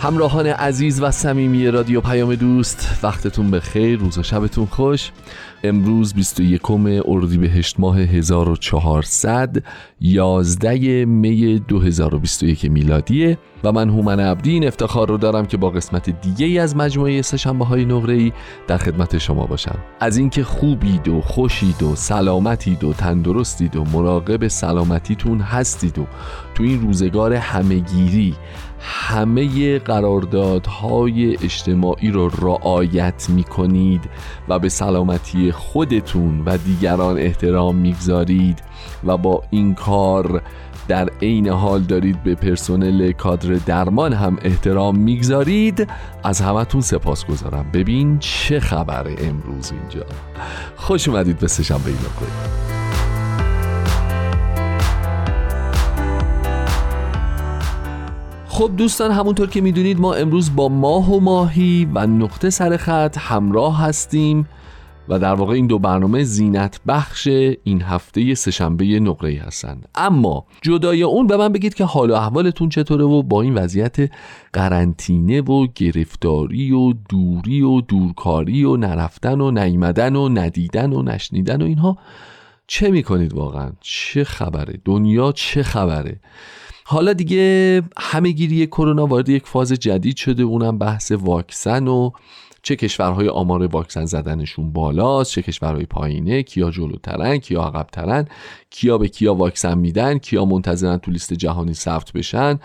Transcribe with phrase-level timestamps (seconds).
[0.00, 5.10] همراهان عزیز و صمیمی رادیو پیام دوست وقتتون بخیر روز و شبتون خوش.
[5.64, 6.70] امروز 21
[7.04, 9.62] اردیبهشت ماه 1400
[10.00, 16.10] 11 می 2021 میلادیه و من هومن عبدی این افتخار رو دارم که با قسمت
[16.20, 18.32] دیگه ای از مجموعه سشنبه های نقره ای
[18.66, 19.78] در خدمت شما باشم.
[20.00, 26.06] از اینکه خوبید و خوشید و سلامتید و تندرستید و مراقب سلامتیتون هستید و
[26.54, 28.34] تو این روزگار همهگیری
[28.80, 34.10] همه قراردادهای اجتماعی رو رعایت می کنید
[34.48, 38.62] و به سلامتی خودتون و دیگران احترام می‌گذارید
[39.04, 40.42] و با این کار
[40.88, 45.88] در عین حال دارید به پرسنل کادر درمان هم احترام می‌گذارید.
[46.24, 47.66] از همتون سپاس گذارم.
[47.72, 50.06] ببین چه خبره امروز اینجا.
[50.76, 52.69] خوش اومدید به سشنبه این
[58.60, 63.18] خب دوستان همونطور که می‌دونید ما امروز با ماه و ماهی و نقطه سر خط
[63.18, 64.48] همراه هستیم
[65.08, 67.28] و در واقع این دو برنامه زینت بخش
[67.64, 69.88] این هفته سهشنبه نقره هستند.
[69.94, 73.96] اما جدای اون به من بگید که حال و احوالتون چطوره و با این وضعیت
[74.52, 81.62] قرنطینه و گرفتاری و دوری و دورکاری و نرفتن و نیمدن و ندیدن و نشنیدن
[81.62, 81.98] و اینها
[82.66, 86.20] چه می‌کنید واقعا؟ چه خبره؟ دنیا چه خبره؟
[86.92, 92.10] حالا دیگه همه گیری کرونا وارد یک فاز جدید شده اونم بحث واکسن و
[92.62, 98.28] چه کشورهای آمار واکسن زدنشون بالاست چه کشورهای پایینه کیا جلوترن کیا عقبترن
[98.70, 102.58] کیا به کیا واکسن میدن کیا منتظرن تو لیست جهانی ثبت بشن.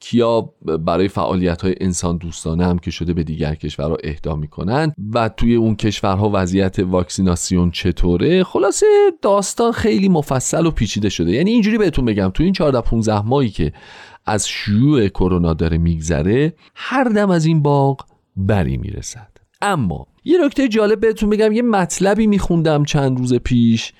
[0.00, 0.40] کیا
[0.86, 5.54] برای فعالیت های انسان دوستانه هم که شده به دیگر کشورها اهدا می‌کنن و توی
[5.54, 8.86] اون کشورها وضعیت واکسیناسیون چطوره؟ خلاصه
[9.22, 11.30] داستان خیلی مفصل و پیچیده شده.
[11.30, 13.72] یعنی اینجوری بهتون بگم تو این 14 15 ماهی که
[14.26, 18.00] از شیوع کرونا داره میگذره هر دم از این باغ
[18.36, 19.30] بری می‌رسد.
[19.62, 23.92] اما یه نکته جالب بهتون بگم یه مطلبی میخوندم چند روز پیش.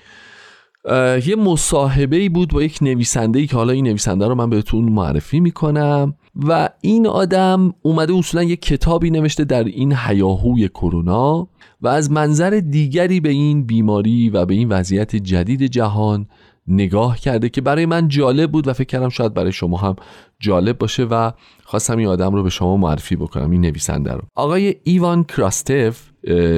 [1.25, 4.83] یه مصاحبه ای بود با یک نویسنده ای که حالا این نویسنده رو من بهتون
[4.83, 6.15] معرفی می‌کنم.
[6.47, 11.47] و این آدم اومده اصولا یک کتابی نوشته در این حیاهوی کرونا
[11.81, 16.27] و از منظر دیگری به این بیماری و به این وضعیت جدید جهان
[16.67, 19.95] نگاه کرده که برای من جالب بود و فکر کردم شاید برای شما هم
[20.39, 21.31] جالب باشه و
[21.63, 24.21] خواستم این آدم رو به شما معرفی بکنم این نویسنده رو.
[24.35, 26.01] آقای ایوان کراستف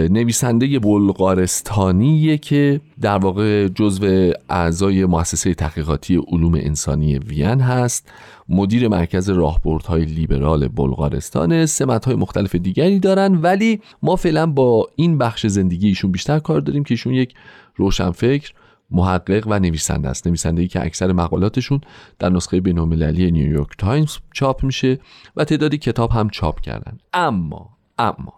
[0.10, 8.12] نویسنده بلغارستانیه که در واقع جزو اعضای مؤسسه تحقیقاتی علوم انسانی وین هست
[8.50, 15.18] مدیر مرکز راهبردهای لیبرال بلغارستان سمت های مختلف دیگری دارن ولی ما فعلا با این
[15.18, 17.34] بخش زندگی ایشون بیشتر کار داریم که ایشون یک
[17.76, 18.52] روشنفکر
[18.92, 20.28] محقق و نویسنده است.
[20.28, 21.82] نویسنده ای که اکثر مقالاتشون
[22.20, 25.00] در نسخه بین‌المللی نیویورک تایمز چاپ میشه
[25.36, 26.98] و تعدادی کتاب هم چاپ کردن.
[27.14, 28.34] اما اما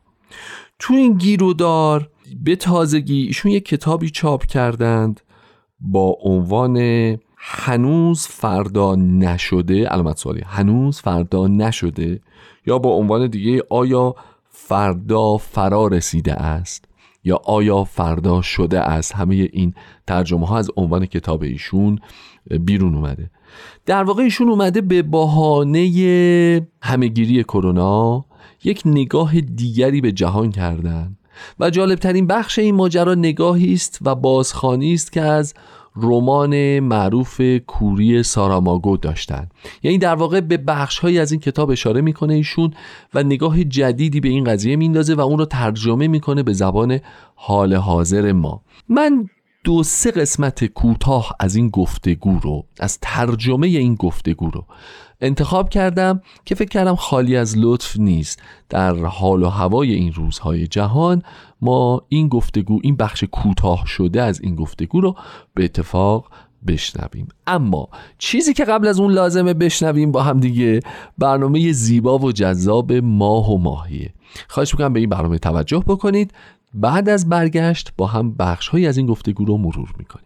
[0.79, 2.09] تو این گیرودار
[2.43, 5.21] به تازگی ایشون یک کتابی چاپ کردند
[5.79, 6.77] با عنوان
[7.37, 12.21] هنوز فردا نشده علامت سوالی هنوز فردا نشده
[12.65, 14.15] یا با عنوان دیگه آیا
[14.49, 16.88] فردا فرا رسیده است؟
[17.23, 19.73] یا آیا فردا شده است؟ همه این
[20.07, 21.99] ترجمه ها از عنوان کتاب ایشون
[22.59, 23.29] بیرون اومده.
[23.85, 28.25] در واقع ایشون اومده به بهانه همهگیری کرونا
[28.63, 31.15] یک نگاه دیگری به جهان کردن.
[31.59, 35.53] و جالبترین بخش این ماجرا نگاهی است و بازخانی است که از
[36.01, 39.49] رمان معروف کوری ساراماگو داشتن.
[39.83, 42.73] یعنی در واقع به بخش هایی از این کتاب اشاره می‌کنه ایشون
[43.13, 46.99] و نگاه جدیدی به این قضیه میندازه و اون رو ترجمه می‌کنه به زبان
[47.35, 48.61] حال حاضر ما.
[48.89, 49.29] من
[49.69, 54.65] دو سه قسمت کوتاه از این گفتگو رو از ترجمه این گفتگو رو
[55.21, 58.41] انتخاب کردم که فکر کردم خالی از لطف نیست.
[58.69, 61.23] در حال و هوای این روزهای جهان
[61.61, 65.15] ما این گفتگو این بخش کوتاه شده از این گفتگو رو
[65.53, 66.25] به اتفاق
[66.67, 67.27] بشنویم.
[67.47, 70.79] اما چیزی که قبل از اون لازمه بشنویم با هم دیگه
[71.17, 74.13] برنامه زیبا و جذاب ماه و ماهیه.
[74.47, 76.33] خواهش می‌کنم به این برنامه توجه بکنید.
[76.73, 80.25] بعد از برگشت با هم بخش از این گفتگو رو مرور می‌کنیم.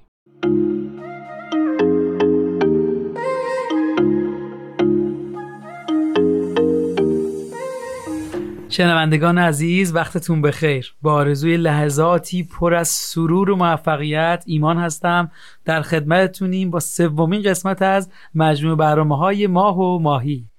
[8.69, 10.95] شنوندگان عزیز وقتتون بخیر.
[11.01, 15.31] با آرزوی لحظاتی پر از سرور و موفقیت ایمان هستم.
[15.65, 20.49] در خدمتتونیم با سومین قسمت از مجموع برنامه های ماه و ماهی.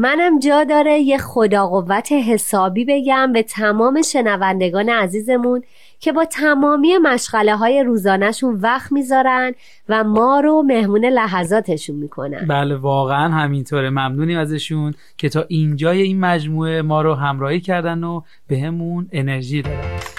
[0.00, 5.62] منم جا داره یه خدا قوت حسابی بگم به تمام شنوندگان عزیزمون
[6.00, 9.52] که با تمامی مشغله های روزانهشون وقت می‌ذارن
[9.88, 12.46] و ما رو مهمون لحظاتشون می‌کنن.
[12.46, 13.90] بله واقعا همینطوره.
[13.90, 19.62] ممنونیم ازشون که تا اینجای این مجموعه ما رو همراهی کردن و به همون انرژی
[19.62, 20.17] دادن.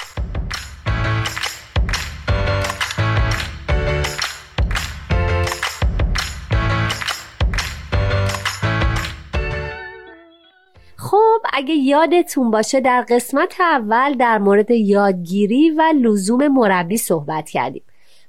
[11.59, 17.81] اگه یادتون باشه در قسمت اول در مورد یادگیری و لزوم مربی صحبت کردیم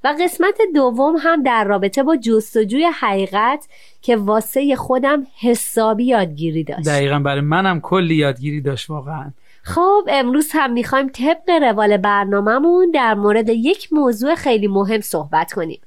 [0.05, 3.69] و قسمت دوم هم در رابطه با جستجوی حقیقت
[4.03, 6.89] که واسه خودم حسابی یادگیری داشت.
[6.89, 9.33] دقیقا برای منم کلی یادگیری داشت واقعا.
[9.63, 15.81] خب امروز هم می‌خوایم طبق روال برنامهمون در مورد یک موضوع خیلی مهم صحبت کنیم.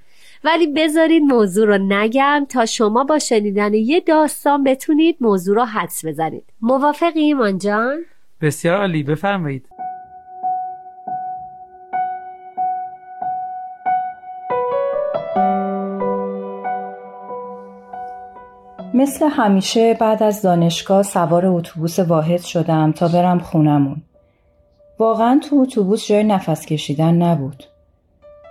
[0.45, 6.05] ولی بذارید موضوع رو نگم تا شما با شنیدن یه داستان بتونید موضوع رو حدس
[6.05, 7.97] بزنید موافقی ایمان جان؟
[8.41, 9.69] بسیار عالی بفرمایید
[18.93, 24.01] مثل همیشه بعد از دانشگاه سوار اتوبوس واحد شدم تا برم خونمون.
[24.99, 27.63] واقعا تو اتوبوس جای نفس کشیدن نبود.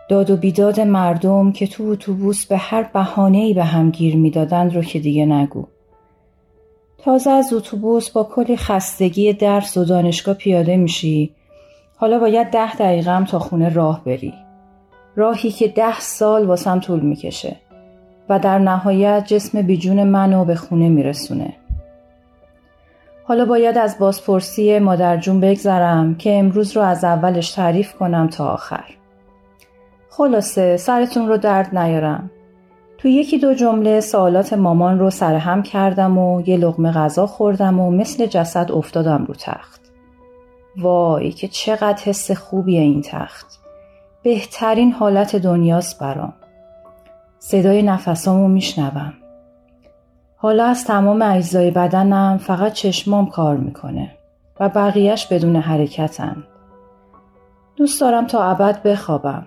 [0.08, 4.82] داد و بیداد مردم که تو اتوبوس به هر بهانه‌ای به هم گیر می‌دادند رو
[4.82, 5.66] که دیگه نگو.
[6.98, 11.34] تازه از اتوبوس با کلی خستگی درس و دانشگاه پیاده میشی
[11.96, 14.34] حالا باید ده دقیقه هم تا خونه راه بری.
[15.16, 17.56] راهی که ده سال واسم طول می‌کشه
[18.28, 21.52] و در نهایت جسم بیجون منو به خونه میرسونه.
[23.24, 28.84] حالا باید از بازپرسی مادرجون بگذرم که امروز رو از اولش تعریف کنم تا آخر.
[30.16, 32.30] خلاصه سرتون رو درد نیارم.
[32.98, 37.90] تو یکی دو جمله سوالات مامان رو سرهم کردم و یه لغمه غذا خوردم و
[37.90, 39.80] مثل جسد افتادم رو تخت.
[40.76, 43.60] وای که چقدر حس خوبیه این تخت.
[44.22, 46.34] بهترین حالت دنیاست برام.
[47.38, 49.12] صدای نفسامو میشنوم.
[50.36, 54.10] حالا از تمام اجزای بدنم فقط چشمام کار می‌کنه
[54.60, 56.44] و بقیهش بدون حرکتن.
[57.76, 59.46] دوست دارم تا ابد بخوابم.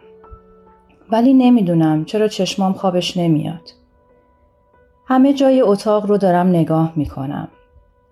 [1.11, 3.69] ولی نمی‌دونم چرا چشمام خوابش نمیاد.
[5.07, 7.47] همه جای اتاق رو دارم نگاه می‌کنم.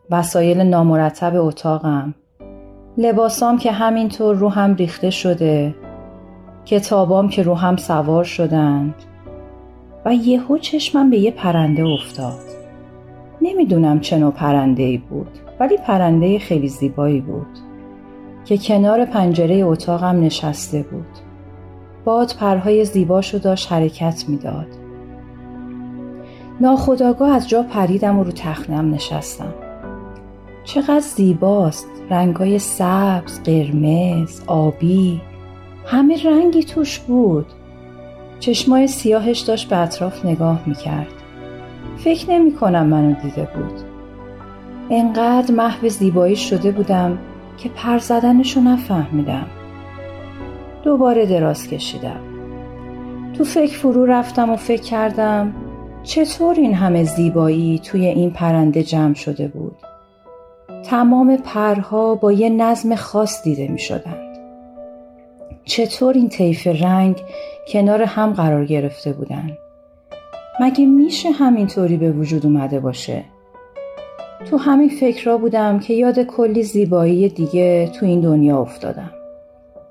[0.10, 2.16] وسایل نامرتب اتاقم.
[2.98, 5.76] لباسام که همینطور رو هم ریخته شده.
[6.66, 8.96] کتابام که رو هم سوار شدند.
[10.06, 12.40] و یهو چشمم به یه پرنده افتاد.
[13.42, 17.48] نمی‌دونم چه نوع پرنده ای بود ولی پرنده خیلی زیبایی بود
[18.46, 21.33] که کنار پنجره اتاقم نشسته بود.
[22.06, 24.68] باد پرهای زیباشو داشت حرکت می‌داد.
[26.62, 29.54] ناخداگاه از جا پریدم و رو تخنم نشستم.
[30.64, 35.22] چقدر زیباست رنگای سبز، قرمز، آبی
[35.86, 37.46] همه رنگی توش بود.
[38.40, 41.14] چشمای سیاهش داشت به اطراف نگاه می‌کرد.
[41.98, 43.82] فکر نمی کنم منو دیده بود.
[44.90, 47.18] انقدر محو زیبایی شده بودم
[47.58, 49.46] که پر زدنشو نفهمیدم.
[50.84, 52.20] دوباره دراز کشیدم.
[53.34, 55.54] تو فکر فرو رفتم و فکر کردم
[56.04, 59.76] چطور این همه زیبایی توی این پرنده جمع شده بود.
[60.84, 64.38] تمام پرها با یه نظم خاص دیده می شدند.
[65.66, 67.22] چطور این طیف رنگ
[67.68, 69.58] کنار هم قرار گرفته بودند.
[70.60, 73.24] مگه میشه همینطوری به وجود اومده باشه؟
[74.50, 79.12] تو همین فکرها بودم که یاد کلی زیبایی دیگه تو این دنیا افتادم.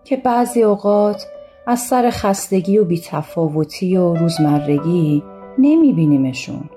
[0.05, 1.27] که بعضی اوقات
[1.67, 5.23] از سر خستگی و بیتفاوتی و روزمرگی
[5.59, 6.71] نمیبینیمشون.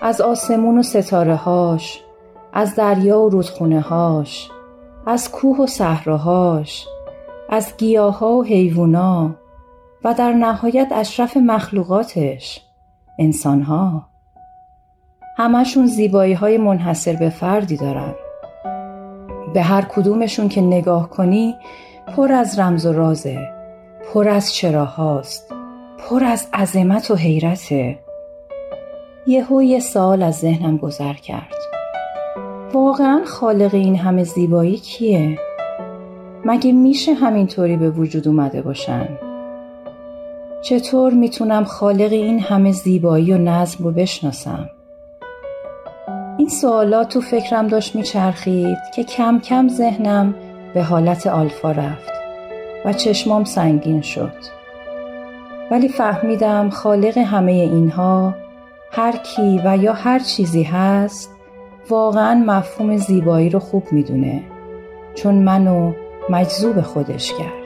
[0.00, 2.00] از آسمون و ستاره هاش،
[2.52, 4.50] از دریا و رودخونه هاش،
[5.06, 6.86] از کوه و صحراهاش،
[7.48, 9.30] از گیاه ها و حیوونا
[10.04, 12.62] و در نهایت اشرف مخلوقاتش
[13.18, 14.06] انسان ها.
[15.36, 18.14] همشون زیبایی های منحصر به فردی دارن.
[19.54, 21.54] به هر کدومشون که نگاه کنی
[22.06, 23.48] پر از رمز و رازه
[24.12, 25.52] پر از چراهاست
[25.98, 27.98] پر از عظمت و حیرته
[29.26, 31.54] یهو یه سال از ذهنم گذر کرد
[32.74, 35.38] واقعا خالق این همه زیبایی کیه؟
[36.44, 39.08] مگه میشه همینطوری به وجود اومده باشن؟
[40.62, 44.70] چطور می‌تونم خالق این همه زیبایی و نظم رو بشناسم؟
[46.38, 50.34] این سوالات تو فکرم داشت میچرخید که کم کم ذهنم
[50.74, 52.12] به حالت آلفا رفت
[52.84, 54.32] و چشمام سنگین شد.
[55.70, 58.34] ولی فهمیدم خالق همه اینها
[58.90, 61.30] هر کی و یا هر چیزی هست
[61.90, 64.42] واقعا مفهوم زیبایی رو خوب می‌دونه
[65.14, 65.92] چون منو
[66.30, 67.63] مجذوب خودش کرد.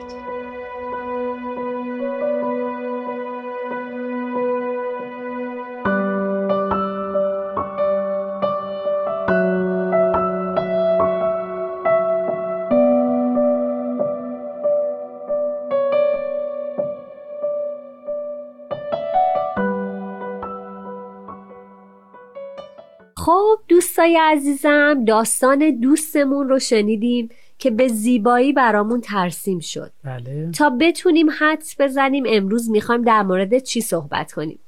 [23.79, 29.91] دوستای عزیزم داستان دوستمون رو شنیدیم که به زیبایی برامون ترسیم شد.
[30.03, 30.51] بله.
[30.51, 34.59] تا بتونیم حدس بزنیم امروز می‌خوایم در مورد چی صحبت کنیم؟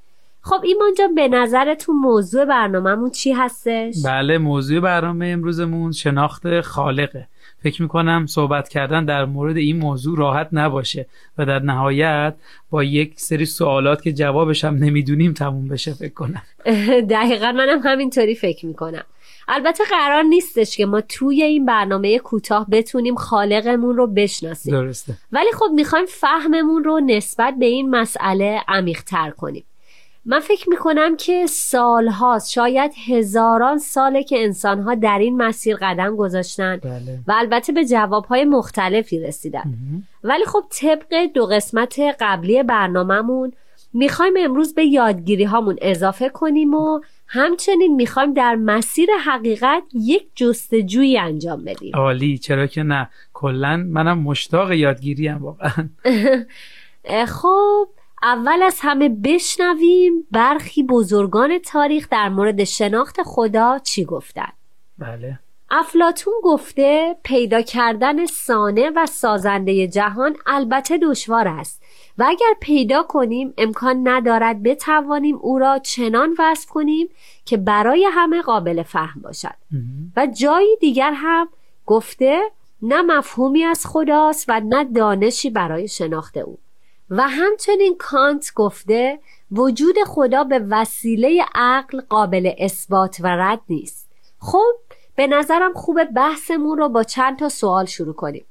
[0.42, 7.28] خب ایمان جان به نظرتون موضوع برنامهمون چی هستش؟ بله موضوع برنامه امروزمون شناخت خالقه.
[7.64, 11.06] فکر می‌کنم صحبت کردن در مورد این موضوع راحت نباشه
[11.38, 12.36] و در نهایت
[12.70, 16.42] با یک سری سوالات که جوابش هم نمی‌دونیم تموم بشه فکر کنم.
[17.16, 19.04] دقیقا منم همینطوری فکر می‌کنم.
[19.48, 24.74] البته قرار نیستش که ما توی این برنامه کوتاه بتونیم خالقمون رو بشناسیم.
[24.74, 25.14] درسته.
[25.32, 29.64] ولی خب می‌خوایم فهممون رو نسبت به این مسئله عمیقتر کنیم.
[30.26, 36.78] من فکر می‌کنم که سالهاست شاید هزاران ساله که انسانها در این مسیر قدم گذاشتن
[36.78, 37.20] بله.
[37.28, 39.74] و البته به جوابهای مختلفی رسیدن.
[40.24, 43.54] ولی خب طبق دو قسمت قبلی برنامهمون
[43.94, 51.18] می‌خوایم امروز به یادگیری هامون اضافه کنیم و همچنین می‌خوایم در مسیر حقیقت یک جستجویی
[51.18, 51.96] انجام بدیم.
[51.96, 52.38] عالی.
[52.38, 55.90] چرا که نه؟ کلا منم مشتاق یادگیری هم واقعا
[57.42, 57.88] خب
[58.24, 64.52] اول از همه بشنویم برخی بزرگان تاریخ در مورد شناخت خدا چی گفتن.
[64.98, 65.40] بله.
[65.72, 71.84] افلاتون گفته پیدا کردن سانه و سازنده جهان البته دشوار است
[72.18, 77.10] و اگر پیدا کنیم امکان ندارد بتوانیم او را چنان وصف کنیم
[77.46, 79.56] که برای همه قابل فهم باشد.
[80.16, 81.50] و جایی دیگر هم
[81.86, 82.42] گفته
[82.82, 86.58] نه مفهومی از خداست و نه دانشی برای شناخت او.
[87.12, 89.20] و همچنین کانت گفته
[89.52, 94.10] وجود خدا به وسیله عقل قابل اثبات و رد نیست.
[94.40, 94.74] خب
[95.16, 98.46] به نظرم خوب بحثمون رو با چند تا سوال شروع کنیم.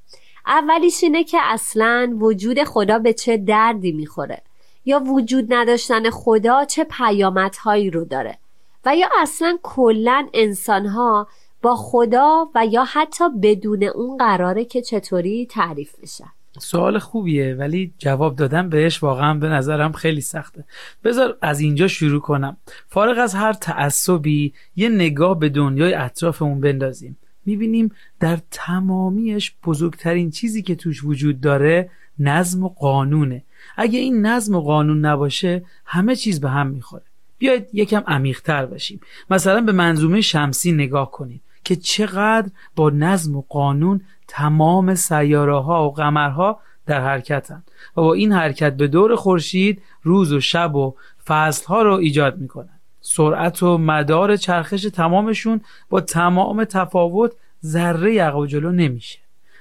[0.47, 4.43] اولیش اینه که اصلا وجود خدا به چه دردی می‌خوره؟
[4.85, 8.39] یا وجود نداشتن خدا چه پیامدهایی رو داره؟
[8.85, 11.29] و یا اصلا کلا انسانها
[11.63, 17.93] با خدا و یا حتی بدون اون قراره که چطوری تعریف بشن سوال خوبیه ولی
[17.99, 20.65] جواب دادن بهش واقعا به نظرم خیلی سخته.
[21.05, 22.57] بذار از اینجا شروع کنم.
[22.89, 27.17] فارغ از هر تعصبی یه نگاه به دنیای اطرافمون بندازیم.
[27.47, 27.91] می‌بینیم
[28.21, 33.43] در تمامیش بزرگترین چیزی که توش وجود داره نظم و قانونه.
[33.77, 37.03] اگه این نظم و قانون نباشه همه چیز به هم می‌خوره.
[37.39, 39.01] بیاید یکم عمیقتر بشیم.
[39.31, 44.01] مثلا به منظومه شمسی نگاه کنید که چقدر با نظم و قانون
[44.33, 47.63] تمام سیاره ها و قمرها در حرکتن
[47.97, 50.95] و با این حرکت به دور خورشید روز و شب و
[51.27, 57.33] فصل ها رو ایجاد می‌کنن سرعت و مدار چرخش تمامشون با تمام تفاوت
[57.65, 59.19] ذره عقب جلو نمیشه.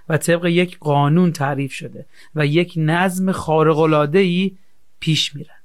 [0.09, 4.51] و طبق یک قانون تعریف شده و یک نظم خارق‌العاده‌ای
[4.99, 5.55] پیش میرن.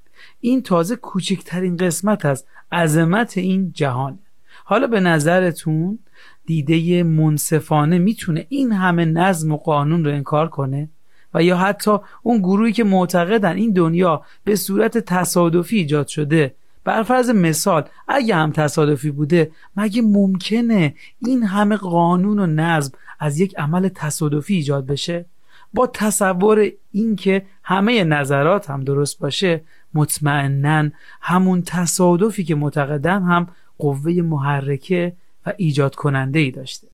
[0.41, 4.24] این تازه کوچکترین قسمت از عظمت این جهانه.
[4.67, 5.99] حالا به نظرتون
[6.45, 10.89] دیده منصفانه می‌تونه این همه نظم و قانون رو انکار کنه؟
[11.33, 17.03] و یا حتی اون گروهی که معتقدن این دنیا به صورت تصادفی ایجاد شده؟ بر
[17.03, 23.57] فرض مثال اگه هم تصادفی بوده مگه ممکنه این همه قانون و نظم از یک
[23.57, 25.25] عمل تصادفی ایجاد بشه؟
[25.73, 29.61] با تصور اینکه همه نظرات هم درست باشه
[29.93, 30.89] مطمئنا
[31.21, 35.13] همون تصادفی که معتقدن هم قوه محرکه
[35.45, 36.87] و ایجاد کننده ای داشته.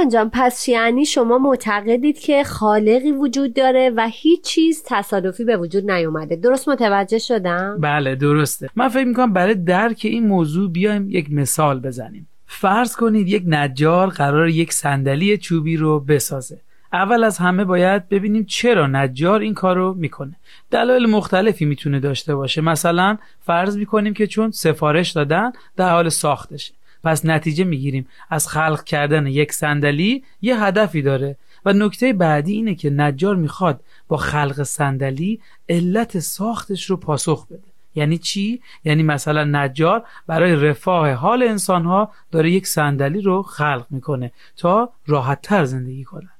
[0.00, 5.56] ایمان جان پس یعنی شما معتقدید که خالقی وجود داره و هیچ چیز تصادفی به
[5.56, 6.36] وجود نیومده.
[6.36, 8.68] درست متوجه شدم؟ بله درسته.
[8.76, 12.28] من فکر می‌کنم برای درک این موضوع بیایم یک مثال بزنیم.
[12.46, 16.60] فرض کنید یک نجار قرار یک صندلی چوبی رو بسازه.
[16.92, 20.36] اول از همه باید ببینیم چرا نجار این کار رو می‌کنه.
[20.70, 22.60] دلایل مختلفی می‌تونه داشته باشه.
[22.60, 26.72] مثلا فرض می‌کنیم که چون سفارش دادن در حال ساختشه.
[27.04, 28.06] پس نتیجه می‌گیریم.
[28.30, 31.36] از خلق کردن یک صندلی یه هدفی داره.
[31.64, 37.70] و نکته بعدی اینه که نجار می‌خواد با خلق صندلی علت ساختش رو پاسخ بده.
[37.94, 44.32] یعنی چی؟ یعنی مثلا نجار برای رفاه حال انسانها داره یک صندلی رو خلق می‌کنه
[44.56, 46.30] تا راحتتر زندگی کنن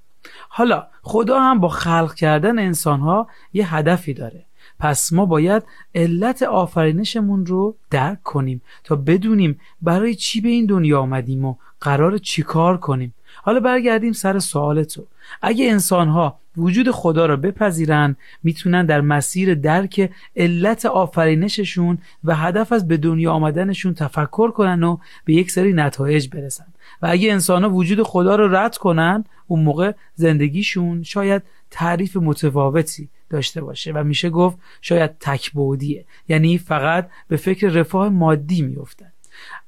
[0.48, 4.44] حالا خدا هم با خلق کردن انسانها یه هدفی داره.
[4.80, 5.62] پس ما باید
[5.94, 12.18] علت آفرینشمون رو درک کنیم تا بدونیم برای چی به این دنیا آمدیم و قرار
[12.18, 13.14] چیکار کنیم.
[13.42, 15.06] حالا برگردیم سر سوال تو.
[15.42, 22.88] اگه انسانها وجود خدا را بپذیرن می‌تونن در مسیر درک علت آفرینششون و هدف از
[22.88, 26.66] به دنیا آمدنشون تفکر کنن و به یک سری نتایج برسن.
[27.02, 33.08] و اگه انسان ها وجود خدا رو رد کنن اون موقع زندگیشون شاید تعریف متفاوتی
[33.30, 39.12] داشته باشه و میشه گفت شاید تکبودیه یعنی فقط به فکر رفاه مادی میفتن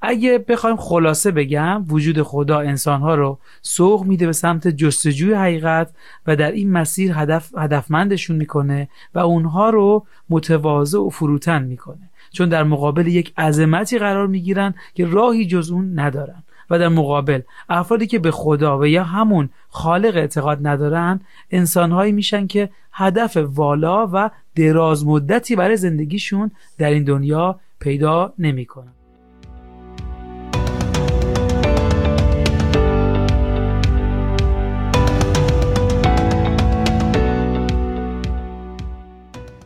[0.00, 5.90] اگه بخوایم خلاصه بگم وجود خدا انسانها رو سوق میده به سمت جستجوی حقیقت
[6.26, 12.10] و در این مسیر هدف هدفمندشون می‌کنه و اونها رو متواضع و فروتن می‌کنه.
[12.32, 16.42] چون در مقابل یک عظمتی قرار می‌گیرن که راهی جز اون ندارن.
[16.72, 22.46] و در مقابل افرادی که به خدا و یا همون خالق اعتقاد ندارن انسانهایی میشن
[22.46, 28.92] که هدف والا و دراز مدتی برای زندگیشون در این دنیا پیدا نمی‌کنن.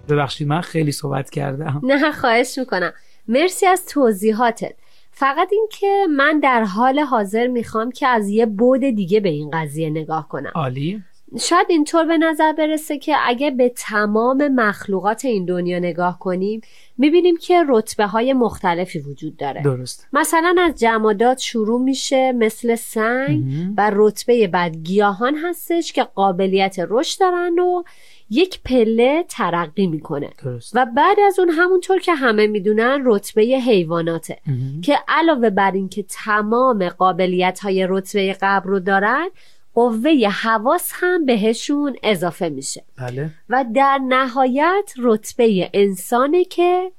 [0.09, 1.81] ببخشید من خیلی صحبت کردم.
[1.83, 2.93] نه خواهش می‌کنم.
[3.29, 4.75] مرسی از توضیحاتت.
[5.19, 9.51] فقط این که من در حال حاضر می‌خوام که از یه بود دیگه به این
[9.51, 10.53] قضیه نگاه کنم.
[10.55, 11.03] عالی.
[11.41, 16.61] شاید اینطور به نظر برسه که اگه به تمام مخلوقات این دنیا نگاه کنیم
[16.99, 19.63] می‌بینیم که رتبه های مختلفی وجود داره.
[19.63, 20.09] درست.
[20.13, 23.45] مثلا از جمادات شروع میشه مثل سنگ
[23.77, 27.83] و رتبه بعد گیاهان هستش که قابلیت رشد دارن و
[28.31, 30.31] یک پله ترقی می‌کنه.
[30.45, 30.73] درست.
[30.77, 34.39] و بعد از اون همونطور که همه می‌دونن رتبه حیواناته.
[34.83, 39.29] که علاوه بر اینکه تمام قابلیت های رتبه قبل رو دارن
[39.75, 42.85] قوه حواس هم بهشون اضافه میشه.
[42.99, 43.31] بله.
[43.49, 46.93] و در نهایت رتبه انسانه که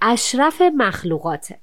[0.00, 1.58] اشرف مخلوقاته.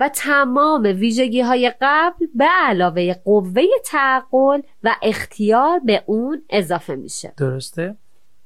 [0.00, 7.32] و تمام ویژگی های قبل به علاوه قوه تعقل و اختیار به اون اضافه میشه.
[7.36, 7.96] درسته؟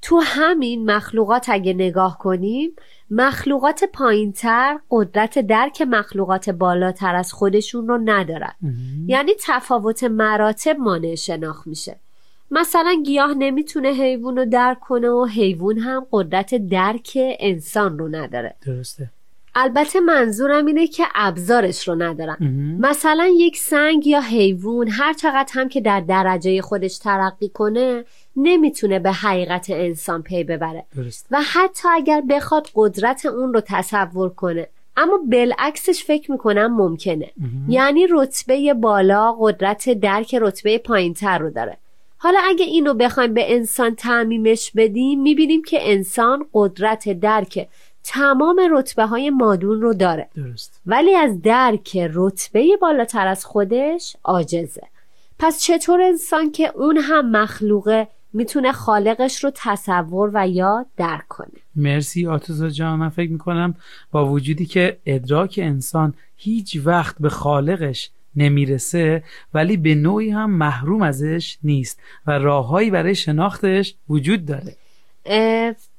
[0.04, 2.70] تو همین مخلوقات اگه نگاه کنیم
[3.10, 8.52] مخلوقات پایینتر قدرت درک مخلوقات بالاتر از خودشون رو ندارن.
[9.06, 11.96] یعنی تفاوت مراتب مانع شناخت میشه.
[12.50, 18.54] مثلا گیاه نمی‌تونه حیوان رو درک کنه و حیوان هم قدرت درک انسان رو نداره.
[18.66, 19.10] درسته.
[19.54, 22.36] البته منظورم اینه که ابزارش رو ندارن.
[22.80, 28.04] مثلا یک سنگ یا حیوان هر چقدر هم که در درجه خودش ترقی کنه
[28.36, 30.84] نمی‌تونه به حقیقت انسان پی ببره.
[30.96, 31.26] درست.
[31.30, 34.68] و حتی اگر بخواد قدرت اون رو تصور کنه.
[34.96, 37.30] اما بالعکسش فکر می‌کنم ممکنه.
[37.68, 41.76] یعنی رتبه بالا قدرت درک رتبه پایینتر رو داره.
[42.16, 47.68] حالا اگه اینو بخوایم به انسان تعمیمش بدیم می‌بینیم که انسان قدرت درک
[48.04, 50.28] تمام رتبه های مادون رو داره.
[50.36, 50.80] درست.
[50.86, 54.82] ولی از درک رتبه بالاتر از خودش عاجزه.
[55.38, 61.48] پس چطور انسان که اون هم مخلوقه می‌تونه خالقش رو تصور و یا درک کنه.
[61.76, 62.98] مرسی آتوزا جان.
[62.98, 63.74] من فکر می‌کنم
[64.10, 71.02] با وجودی که ادراک انسان هیچ وقت به خالقش نمی‌رسه ولی به نوعی هم محروم
[71.02, 74.76] ازش نیست و راههایی برای شناختش وجود داره.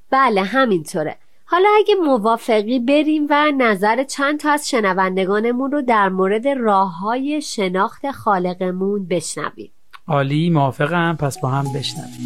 [0.09, 1.15] بله همینطوره.
[1.45, 7.41] حالا اگه موافقی بریم و نظر چند تا از شنوندگانمون رو در مورد راه های
[7.41, 9.71] شناخت خالقمون بشنویم.
[10.07, 11.15] عالی موافقم.
[11.19, 12.23] پس با هم بشنویم.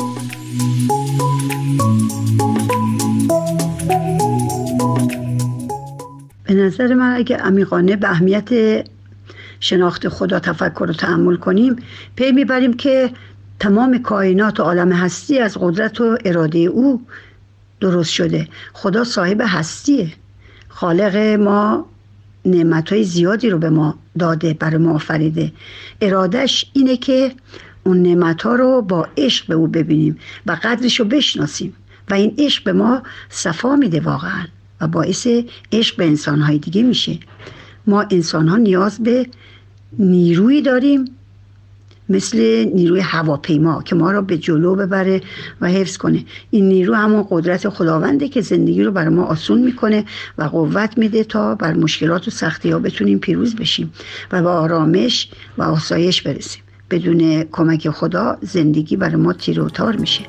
[6.44, 8.50] به نظر من اگه عمیقانه به اهمیت
[9.60, 11.76] شناخت خدا تفکر و تحمل کنیم
[12.16, 13.10] پی می‌بریم که
[13.60, 17.02] تمام کائنات و عالم هستی از قدرت و اراده او
[17.80, 18.48] درست شده.
[18.74, 20.12] خدا صاحب هستیه.
[20.70, 21.86] خالق ما
[22.46, 25.52] نعمت زیادی رو به ما داده برای ما آفریده.
[26.02, 27.32] ارادش اینه که
[27.84, 31.74] اون نعمت ها رو با عشق به او ببینیم و قدرش رو بشناسیم.
[32.10, 34.46] و این عشق به ما صفا میده واقعا
[34.82, 35.28] و باعث
[35.72, 37.20] عشق به انسان های دیگه میشه.
[37.88, 39.28] ما انسان ها نیاز به
[40.00, 41.06] نیرویی داریم
[42.10, 42.38] مثل
[42.74, 45.22] نیروی هواپیما که ما را به جلو ببره
[45.62, 46.26] و حفظ کنه.
[46.50, 50.06] این نیرو همون قدرت خداونده که زندگی رو برای ما آسون می‌کنه
[50.38, 53.94] و قوت میده تا بر مشکلات و سختی ها بتونیم پیروز بشیم
[54.32, 56.64] و به آرامش و آسایش برسیم.
[56.92, 60.24] بدون کمک خدا زندگی برای ما تیر تار میشه.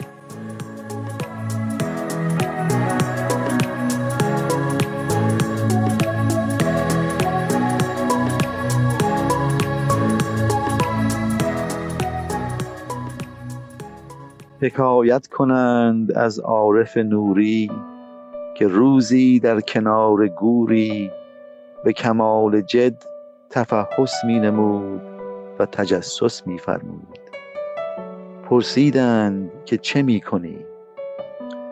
[14.61, 17.71] حکایت کنند از عارف نوری
[18.57, 21.11] که روزی در کنار گوری
[21.85, 23.03] به کمال جد
[23.51, 25.10] تفحص می نمود.
[25.61, 27.19] و تجسس می فرمود
[28.45, 30.59] پرسیدند که چه می کنی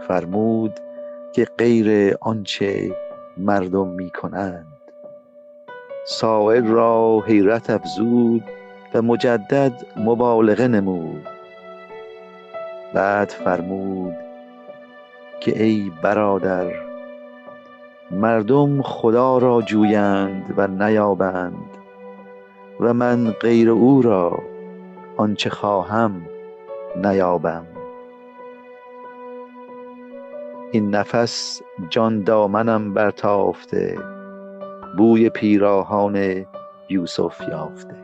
[0.09, 0.73] فرمود
[1.33, 2.97] که غیر آنچه
[3.37, 4.67] مردم می کنند
[6.07, 8.45] سائل را حیرت افزود
[8.95, 11.29] و مجدد مبالغه نمود.
[12.95, 14.15] بعد فرمود
[15.41, 16.73] که ای برادر
[18.11, 21.78] مردم خدا را جویند و نیابند.
[22.81, 24.43] و من غیر او را
[25.17, 26.23] آنچه خواهم
[27.05, 27.67] نیابم.
[30.73, 33.99] این نفس جان دامنم برتافته
[34.97, 36.47] بوی پیراهان
[36.89, 37.95] یوسف یافته.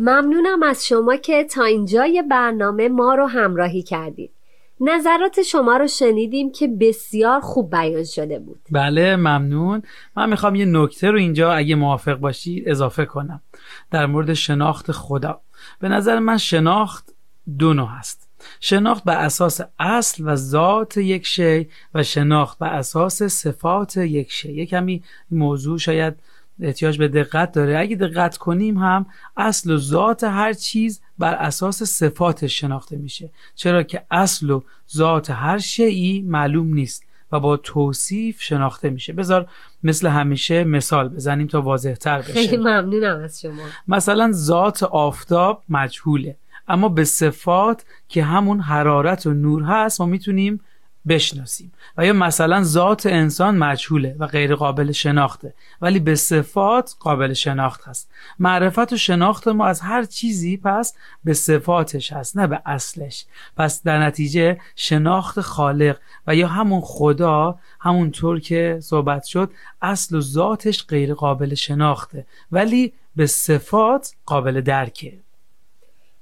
[0.00, 4.39] ممنونم از شما که تا اینجای برنامه ما رو همراهی کردید.
[4.80, 8.60] نظرات شما رو شنیدیم که بسیار خوب بیان شده بود.
[8.70, 9.82] بله ممنون.
[10.16, 13.42] من می‌خوام یه نکته رو اینجا اگه موافق باشید اضافه کنم.
[13.90, 15.40] در مورد شناخت خدا.
[15.80, 17.14] به نظر من شناخت
[17.58, 18.30] دو نوع هست.
[18.60, 24.52] شناخت بر اساس اصل و ذات یک شی و شناخت بر اساس صفات یک شی.
[24.52, 26.14] یه موضوع شاید
[26.62, 27.78] احتیاج به دقت داره.
[27.78, 33.30] اگه دقت کنیم هم اصل و ذات هر چیز بر اساس صفاتش شناخته میشه.
[33.54, 34.62] چرا که اصل و
[34.94, 39.12] ذات هر شیعی معلوم نیست و با توصیف شناخته میشه.
[39.12, 39.48] بذار
[39.82, 42.32] مثل همیشه مثال بزنیم تا واضح تر بشه.
[42.32, 43.62] خیلی ممنونم از شما.
[43.88, 46.36] مثلا ذات آفتاب مجهوله
[46.68, 50.60] اما به صفات که همون حرارت و نور هست ما می‌تونیم
[51.08, 51.72] بشناسیم.
[51.96, 55.54] و یا مثلا ذات انسان مجهوله و غیر قابل شناخته.
[55.82, 58.10] ولی به صفات قابل شناخت هست.
[58.38, 63.24] معرفت و شناخت ما از هر چیزی پس به صفاتش هست نه به اصلش.
[63.56, 69.50] پس در نتیجه شناخت خالق و یا همون خدا همونطور که صحبت شد
[69.82, 72.26] اصل و ذاتش غیر قابل شناخته.
[72.52, 75.18] ولی به صفات قابل درکه.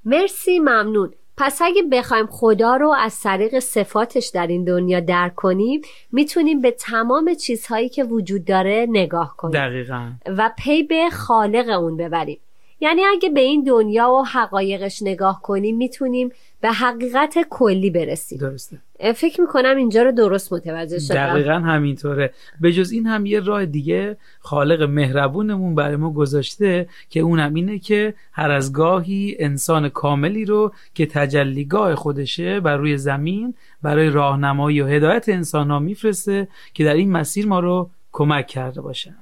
[0.05, 1.13] مرسی ممنون.
[1.39, 5.81] پس اگه بخوایم خدا رو از طریق صفاتش در این دنیا درک کنیم
[6.13, 9.53] می‌تونیم به تمام چیزهایی که وجود داره نگاه کنیم.
[9.53, 10.11] دقیقا.
[10.27, 12.41] و پی به خالق اون ببریم.
[12.81, 18.39] یعنی اگه به این دنیا و حقایقش نگاه کنیم می‌تونیم به حقیقت کلی برسیم.
[18.39, 18.79] درسته.
[19.15, 21.15] فکر می‌کنم اینجا رو درست متوجه شدم.
[21.15, 22.33] دقیقا همینطوره.
[22.61, 27.79] به جز این هم یه راه دیگه خالق مهربونمون برای ما گذاشته که اونم اینه
[27.79, 34.81] که هر از گاهی انسان کاملی رو که تجلیگاه خودشه بر روی زمین برای راهنمایی
[34.81, 39.17] و هدایت انسان ها میفرسته که در این مسیر ما رو کمک کرده باشن.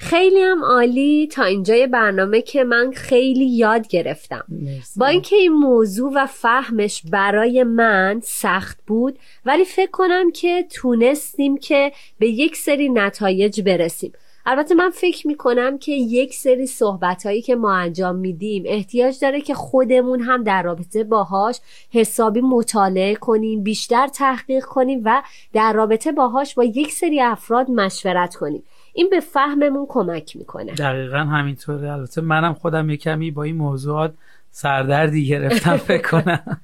[0.00, 1.26] خیلی هم عالی.
[1.26, 4.44] تا اینجای برنامه که من خیلی یاد گرفتم.
[4.48, 5.00] مرسی.
[5.00, 11.56] با اینکه این موضوع و فهمش برای من سخت بود ولی فکر کنم که تونستیم
[11.56, 14.12] که به یک سری نتایج برسیم.
[14.46, 19.40] البته من فکر می‌کنم که یک سری صحبت هایی که ما انجام میدیم احتیاج داره
[19.40, 21.60] که خودمون هم در رابطه باهاش
[21.92, 28.34] حسابی مطالعه کنیم بیشتر تحقیق کنیم و در رابطه باهاش با یک سری افراد مشورت
[28.34, 28.62] کنیم.
[28.92, 30.72] این به فهممون کمک می‌کنه.
[30.72, 31.92] دقیقا همینطوره.
[31.92, 34.14] البته منم خودم یه کمی با این موضوعات
[34.50, 36.42] سردردی گرفتم فکر کنم.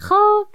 [0.00, 0.46] خب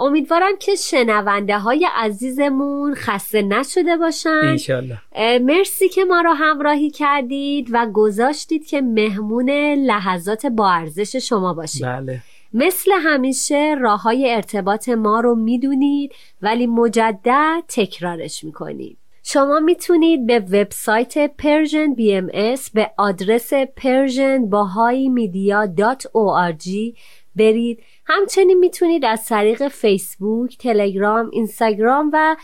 [0.00, 4.40] امیدوارم که شنونده های عزیزمون خسته نشده باشن.
[4.44, 4.98] انشالله.
[5.12, 11.54] اه، مرسی که ما را همراهی کردید و گذاشتید که مهمون لحظات با ارزش شما
[11.54, 11.86] باشید.
[11.86, 12.20] بله.
[12.54, 18.97] مثل همیشه راه های ارتباط ما رو می‌دونید ولی مجدد تکرارش می‌کنیم.
[19.30, 24.46] شما می‌تونید به وبسایت Persian BMS به آدرس Persian
[27.36, 32.36] برید همچنین می‌تونید از طریق فیسبوک، تلگرام، اینستاگرام و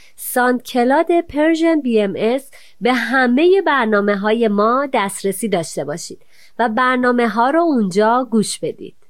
[0.58, 6.22] کلاد Persian BMS به همه برنامه های ما دسترسی داشته باشید
[6.58, 9.03] و برنامه ها رو اونجا گوش بدید.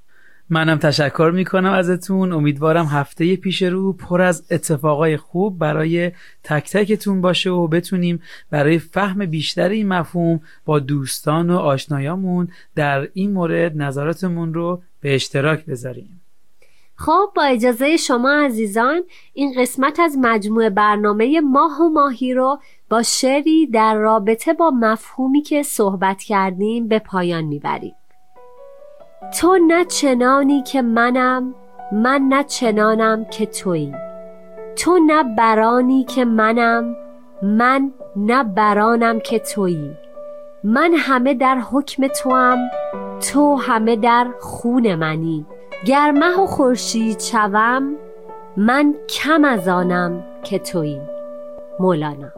[0.51, 2.33] منم تشکر می‌کنم ازتون.
[2.33, 6.13] امیدوارم هفته پیش رو پر از اتفاقای خوب برای
[6.45, 13.09] تک تکتون باشه و بتونیم برای فهم بیشتر این مفهوم با دوستان و آشنایامون در
[13.15, 16.21] این مورد نظراتمون رو به اشتراک بذاریم.
[16.97, 19.03] خب با اجازه شما عزیزان
[19.33, 25.43] این قسمت از مجموعه برنامه ماه و ماهی رو با شعری در رابطه با مفهومی
[25.43, 27.95] که صحبت کردیم به پایان می‌بریم.
[29.31, 31.55] تو نه چنانی که منم
[31.93, 33.95] من نه چنانم که تویی.
[34.77, 36.97] تو نه برانی که منم
[37.43, 39.97] من نه برانم که تویی.
[40.65, 42.59] من همه در حکم توام
[43.33, 45.47] تو همه در خون منی.
[45.87, 47.97] گرمه و خورشید شوم
[48.57, 51.01] من کم از آنم که تویی.
[51.81, 52.29] مولانا.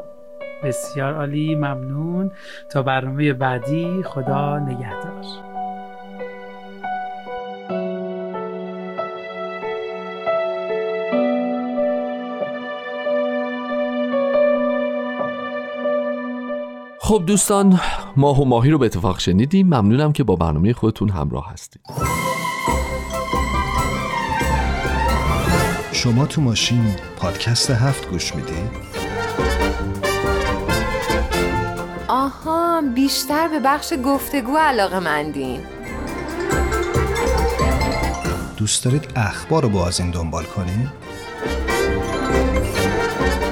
[0.65, 2.31] بسیار عالی ممنون.
[2.71, 5.06] تا برنامه بعدی خدا نگهدار.
[17.07, 17.81] خب دوستان
[18.17, 21.83] ماه و ماهی رو به اتفاق شنیدیم ممنونم که با برنامه خودتون همراه هستید
[25.93, 28.71] شما تو ماشین پادکست هفت گوش می‌دید؟
[32.09, 35.61] آها بیشتر به بخش گفتگو علاقه مندین
[38.57, 40.89] دوست دارید اخبار رو با از این دنبال کنی؟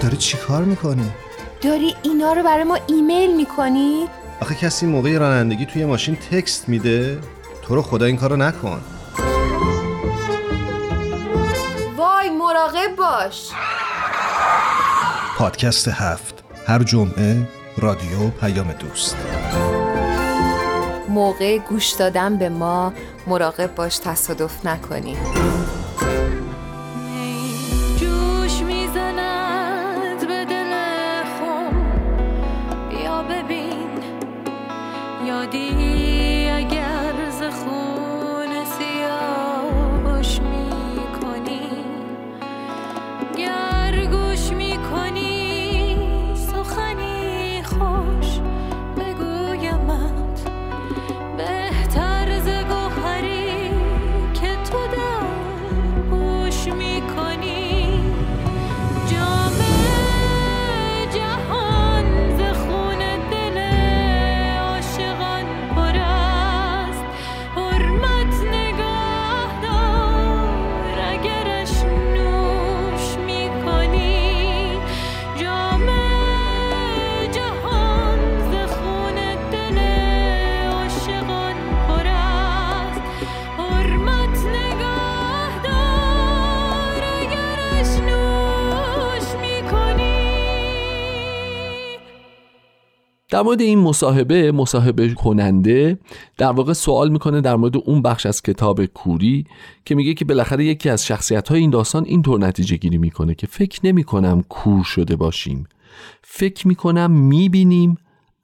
[0.02, 1.10] داری چی کار می‌کنی؟
[1.64, 4.08] داری اینا رو برای ما ایمیل می‌کنی؟
[4.40, 7.18] آخه کسی موقع رانندگی توی ماشین تکست میده؟
[7.62, 8.80] تو رو خدا این کارو نکن.
[11.96, 13.50] وای مراقب باش.
[15.38, 16.44] پادکست هفت.
[16.66, 17.48] هر جمعه
[17.78, 19.16] رادیو پیام دوست.
[21.08, 22.92] موقع گوش دادن به ما
[23.26, 25.16] مراقب باش تصادف نکنی.
[93.34, 95.98] در مورد این مصاحبه مصاحبه کننده
[96.38, 99.44] در واقع سوال می‌کنه در مورد اون بخش از کتاب کوری
[99.84, 103.46] که میگه که بالاخره یکی از شخصیت های این داستان اینطور نتیجه گیری می‌کنه که
[103.46, 105.66] فکر نمی‌کنم کور شده باشیم.
[106.22, 107.96] فکر می‌کنم می‌بینیم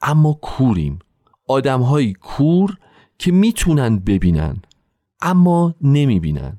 [0.03, 0.99] اما کوریم.
[1.49, 2.77] آدم های کور
[3.19, 4.57] که می‌تونن ببینن
[5.23, 6.59] اما نمی‌بینن.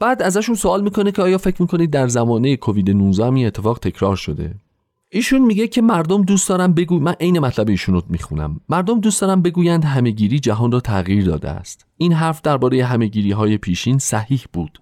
[0.00, 4.16] بعد ازشون سوال می‌کنه که آیا فکر می‌کنید در زمانه کووید 19 می اتفاق تکرار
[4.16, 4.54] شده؟
[5.16, 8.60] ایشون میگه که مردم دوست دارن بگو من عین مطلب ایشون رو می‌خونم.
[8.68, 11.86] مردم دوست دارن بگویند همهگیری جهان را تغییر داده است.
[11.96, 14.80] این حرف درباره همهگیری های پیشین صحیح بود.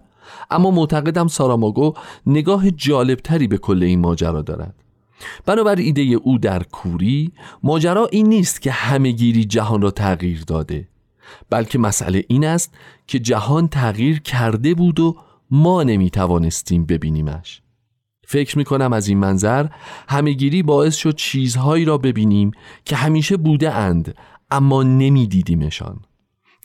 [0.51, 1.93] اما معتقدم ساراماگو
[2.25, 4.75] نگاه جالبتری به کل این ماجرا دارد.
[5.45, 7.31] بنابر ایده او در کوری
[7.63, 10.87] ماجرا این نیست که همهگیری جهان را تغییر داده
[11.49, 12.73] بلکه مسئله این است
[13.07, 15.15] که جهان تغییر کرده بود و
[15.51, 17.61] ما نمی‌توانستیم ببینیمش.
[18.25, 19.67] فکر می‌کنم از این منظر
[20.09, 22.51] همهگیری باعث شد چیزهایی را ببینیم
[22.85, 24.15] که همیشه بوده اند
[24.51, 25.99] اما نمیدیدیمشان.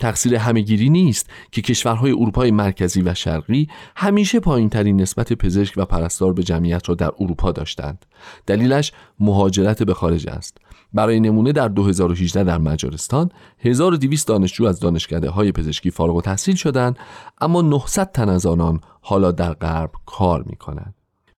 [0.00, 5.84] تقصیر همهگیری نیست که کشورهای اروپای مرکزی و شرقی همیشه پایین ترین نسبت پزشک و
[5.84, 8.06] پرستار به جمعیت را در اروپا داشتند.
[8.46, 10.58] دلیلش مهاجرت به خارج است.
[10.92, 16.54] برای نمونه در 2018 در مجارستان 1200 دانشجو از دانشکده های پزشکی فارغ و تحصیل
[16.54, 16.98] شدند
[17.40, 20.94] اما 900 تن از آنان حالا در غرب کار می کنند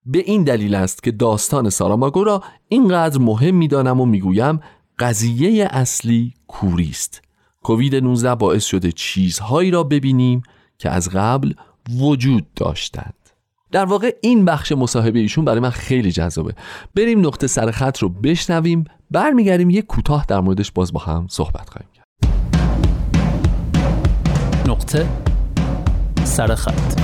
[0.06, 4.60] به این دلیل است که داستان ساراماگو را اینقدر مهم می‌دانم و می‌گویم
[4.98, 7.22] قضیه اصلی کوری است.
[7.62, 10.42] کووید 19 باعث شده چیزهایی را ببینیم
[10.78, 11.52] که از قبل
[12.00, 13.14] وجود داشتند.
[13.72, 16.54] در واقع این بخش مصاحبه ایشون برای من خیلی جذابه.
[16.94, 21.70] بریم نقطه سر خط رو بشنویم برمیگردیم یه کوتاه در موردش باز با هم صحبت
[21.70, 22.06] خواهیم کرد.
[24.68, 25.08] نقطه
[26.24, 27.00] سرخط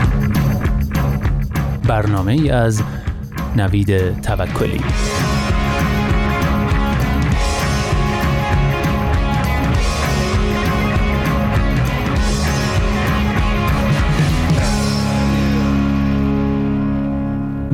[1.88, 2.82] برنامه ای از
[3.56, 4.80] نوید توکلی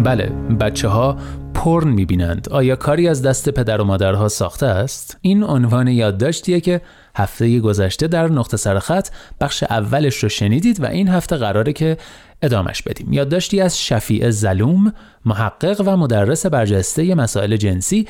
[0.04, 1.16] بله بچه ها
[1.54, 6.80] پرن می‌بینند آیا کاری از دست پدر و مادرها ساخته است؟ این عنوان یادداشتیه که
[7.16, 9.08] هفته گذشته در نقطه سرخط
[9.40, 11.96] بخش اولش رو شنیدید و این هفته قراره که
[12.44, 13.12] ادامش بدیم.
[13.12, 14.92] یادداشتی از شفیع زلوم
[15.24, 18.08] محقق و مدرس برجسته مسائل جنسی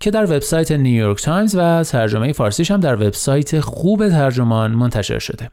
[0.00, 5.50] که در وبسایت نیویورک تایمز و ترجمه فارسیش هم در وبسایت خوب ترجمان منتشر شده.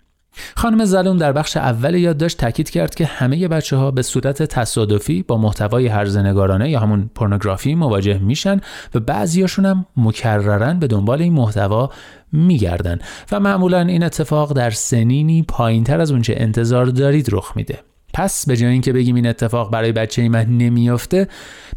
[0.56, 5.24] خانم زلوم در بخش اول یادداشت تاکید کرد که همه بچه ها به صورت تصادفی
[5.24, 8.62] با محتوای هرزنگارانه یا همون پورنوگرافی مواجه میشن
[8.96, 11.90] و بعضیاشون هم مکررن به دنبال این محتوا
[12.32, 13.00] میگردن
[13.32, 17.80] و معمولا این اتفاق در سنینی پایینتر از اونچه انتظار دارید رخ میده.
[18.14, 21.28] پس به جای اینکه بگیم این اتفاق برای بچه من نمیافته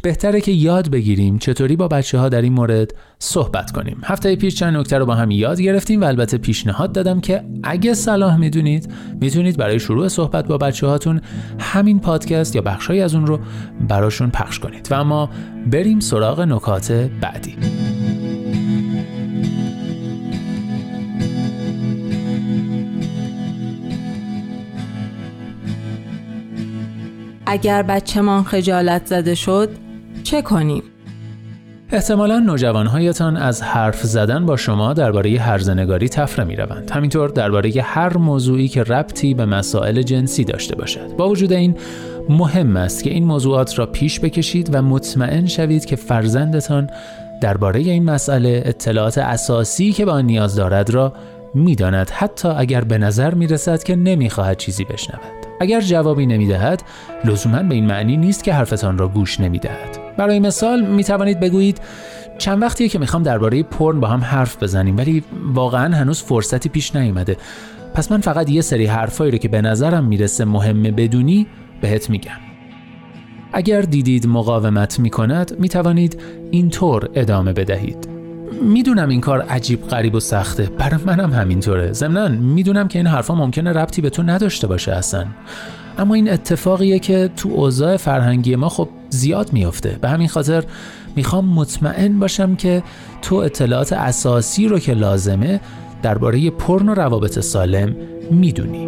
[0.01, 4.01] بهتره که یاد بگیریم چطوری با بچه ها در این مورد صحبت کنیم.
[4.03, 7.93] هفته پیش چند نکته رو با هم یاد گرفتیم و البته پیشنهاد دادم که اگه
[7.93, 11.21] صلاح می‌دونید می‌تونید برای شروع صحبت با بچه هاتون
[11.59, 13.39] همین پادکست یا بخشهایی از اون رو
[13.87, 14.87] براشون پخش کنید.
[14.91, 15.29] و اما
[15.71, 17.55] بریم سراغ نکات بعدی.
[27.45, 29.69] اگر بچهمان خجالت زده شد
[30.23, 30.83] چه کنیم؟
[31.91, 36.91] احتمالا نوجوانهایتان از حرف زدن با شما درباره هرزنگاری تفره می روند.
[36.91, 41.15] همینطور درباره هر موضوعی که ربطی به مسائل جنسی داشته باشد.
[41.17, 41.77] با وجود این
[42.29, 46.89] مهم است که این موضوعات را پیش بکشید و مطمئن شوید که فرزندتان
[47.41, 51.13] درباره این مسئله اطلاعات اساسی که به آن نیاز دارد را
[51.53, 55.44] می‌داند حتی اگر به نظر می رسد که نمی‌خواهد چیزی بشنود.
[55.59, 56.83] اگر جوابی نمی‌دهد
[57.25, 59.99] لزوما به این معنی نیست که حرفتان را گوش نمی‌دهد.
[60.17, 61.81] برای مثال می توانید بگویید
[62.37, 66.95] چند وقتیه که می‌خوام درباره پرن با هم حرف بزنیم ولی واقعا هنوز فرصتی پیش
[66.95, 67.37] نیومده.
[67.93, 71.47] پس من فقط یه سری حرفایی رو که به نظرم می‌رسه مهمه بدونی
[71.81, 72.37] بهت میگم.
[73.53, 78.14] اگر دیدید مقاومت می‌کند می‌توانید اینطور ادامه بدهید.
[78.61, 80.69] می‌دونم این کار عجیب غریب و سخته.
[80.77, 81.93] برای منم همینطوره.
[81.93, 85.25] ضمنا می‌دونم که این حرفا ممکنه ربطی به تو نداشته باشه اصلا.
[85.97, 89.97] اما این اتفاقیه که تو اوضاع فرهنگی ما خب زیاد میافته.
[90.01, 90.63] به همین خاطر
[91.15, 92.83] می‌خوام مطمئن باشم که
[93.21, 95.59] تو اطلاعات اساسی رو که لازمه
[96.03, 97.95] درباره پرن و روابط سالم
[98.31, 98.87] می‌دونی.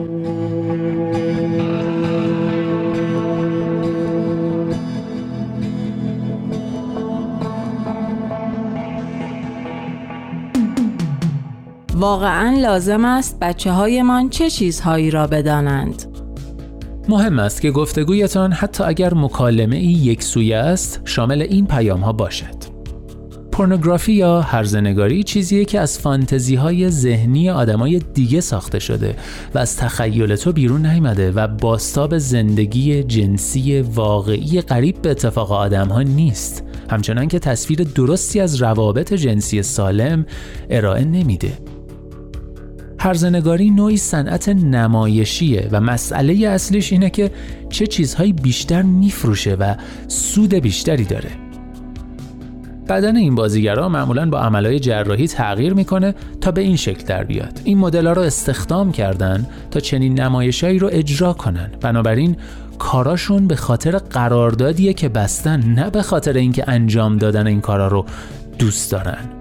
[11.97, 16.03] واقعا لازم است بچه هایمان چه چیزهایی را بدانند؟
[17.09, 22.13] مهم است که گفتگویتان حتی اگر مکالمه ای یک سویه است شامل این پیام ها
[22.13, 22.77] باشد.
[23.51, 29.15] پورنوگرافی یا هرزنگاری چیزیه که از فانتزی های ذهنی آدمای دیگه ساخته شده
[29.55, 35.87] و از تخیل تو بیرون نیامده و باستاب زندگی جنسی واقعی قریب به اتفاق آدم
[35.87, 36.63] ها نیست.
[36.89, 40.25] همچنان که تصویر درستی از روابط جنسی سالم
[40.69, 41.76] ارائه نمیده.
[43.07, 47.31] هرزنگاری نوعی صنعت نمایشیه و مسئله اصلیش اینه که
[47.69, 49.75] چه چیزهایی بیشتر میفروشه و
[50.07, 51.29] سود بیشتری داره.
[52.89, 57.61] بدن این بازیگرا معمولا با عملهای جراحی تغییر می‌کنه تا به این شکل در بیاد.
[57.63, 61.71] این مدل رو استخدام کردن تا چنین نمایشهایی رو اجرا کنن.
[61.81, 62.35] بنابراین
[62.79, 68.05] کاراشون به خاطر قراردادیه که بستن نه به خاطر اینکه انجام دادن این کارا رو
[68.59, 69.36] دوست دارن.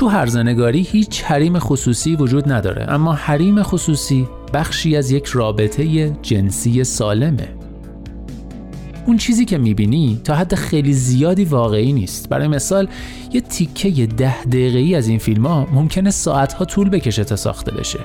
[0.00, 6.84] تو هرزنگاری هیچ حریم خصوصی وجود نداره اما حریم خصوصی بخشی از یک رابطه جنسی
[6.84, 7.48] سالمه.
[9.06, 12.28] اون چیزی که می‌بینی تا حد خیلی زیادی واقعی نیست.
[12.28, 12.88] برای مثال
[13.32, 17.98] یه تیکه ده دقیقه‌ای از این فیلم ها ممکنه ساعتها طول بکشه تا ساخته بشه.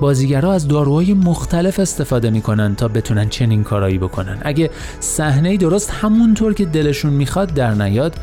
[0.00, 4.38] بازیگرها از داروهای مختلف استفاده می‌کنن تا بتونن چنین کارایی بکنن.
[4.42, 8.14] اگه صحنه درست همونطور که دلشون می‌خواد در نیاد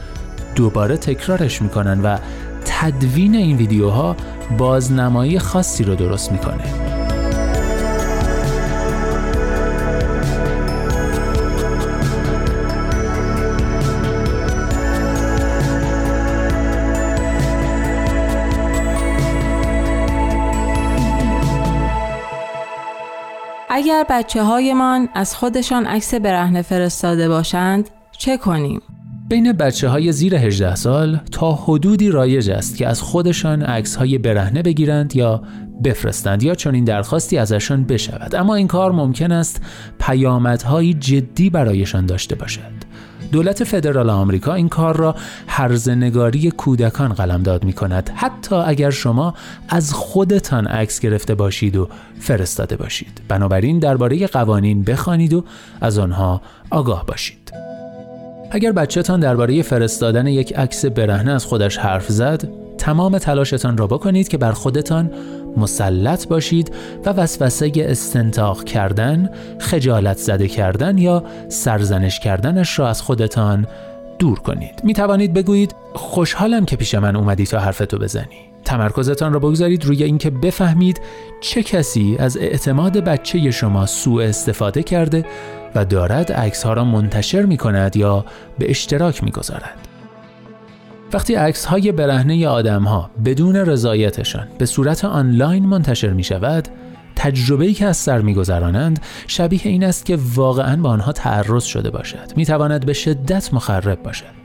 [0.55, 2.17] دوباره تکرارش می‌کنن و
[2.65, 4.15] تدوین این ویدیوها
[4.57, 6.63] بازنمایی خاصی رو درست می‌کنه
[23.69, 28.81] اگر بچه هایمان از خودشان عکس برهنه فرستاده باشند چه کنیم؟
[29.29, 34.17] بین بچه های زیر 18 سال تا حدودی رایج است که از خودشان عکس های
[34.17, 35.41] برهنه بگیرند یا
[35.83, 38.35] بفرستند یا چون این درخواستی ازشان بشود.
[38.35, 39.61] اما این کار ممکن است
[39.99, 42.79] پیامدهایی جدی برایشان داشته باشد.
[43.31, 45.15] دولت فدرال آمریکا این کار را
[45.47, 49.33] هرزنگاری کودکان قلمداد می کند حتی اگر شما
[49.69, 53.21] از خودتان عکس گرفته باشید و فرستاده باشید.
[53.27, 55.43] بنابراین درباره قوانین بخوانید و
[55.81, 57.68] از آنها آگاه باشید.
[58.51, 64.27] اگر بچهتان درباره فرستادن یک عکس برهنه از خودش حرف زد تمام تلاشتان را بکنید
[64.27, 65.11] که بر خودتان
[65.57, 66.73] مسلط باشید
[67.05, 69.29] و وسوسه استنتاق کردن،
[69.59, 73.67] خجالت زده کردن یا سرزنش کردنش را از خودتان
[74.19, 74.81] دور کنید.
[74.83, 78.49] می توانید بگویید خوشحالم که پیش من اومدی تا حرفتو بزنی.
[78.65, 81.01] تمرکزتان را بگذارید روی اینکه بفهمید
[81.41, 85.25] چه کسی از اعتماد بچه شما سوء استفاده کرده
[85.75, 88.25] و دارد عکس ها را منتشر می کند یا
[88.59, 89.87] به اشتراک می گذارد.
[91.13, 96.67] وقتی عکس های برهنه آدم ها بدون رضایتشان به صورت آنلاین منتشر می شود
[97.15, 102.33] تجربه که از سر میگذرانند شبیه این است که واقعا با آنها تعرض شده باشد
[102.35, 104.38] می تواند به شدت مخرب باشد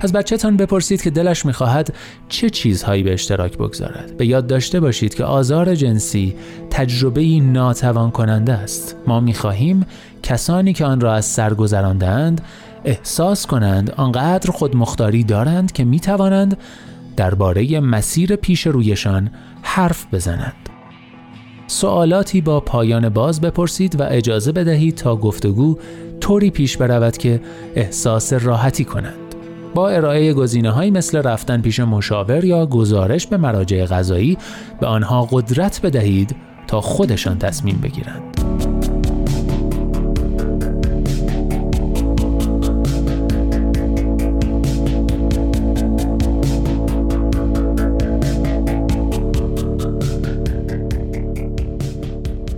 [0.00, 1.94] از بچهتان بپرسید که دلش می‌خواهد
[2.28, 6.34] چه چیزهایی به اشتراک بگذارد به یاد داشته باشید که آزار جنسی
[6.70, 9.86] تجربه ناتوان کننده است ما می‌خواهیم
[10.22, 12.40] کسانی که آن را از سر گذراندهاند
[12.84, 16.56] احساس کنند آنقدر خودمختاری دارند که می توانند
[17.16, 19.30] درباره مسیر پیش رویشان
[19.62, 20.68] حرف بزنند.
[21.66, 25.78] سوالاتی با پایان باز بپرسید و اجازه بدهید تا گفتگو
[26.20, 27.40] طوری پیش برود که
[27.74, 29.21] احساس راحتی کنند.
[29.74, 34.38] با ارائه گزینه مثل رفتن پیش مشاور یا گزارش به مراجع غذایی
[34.80, 38.22] به آنها قدرت بدهید تا خودشان تصمیم بگیرند.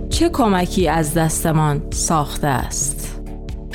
[0.09, 2.94] چه کمکی از دستمان ساخته است؟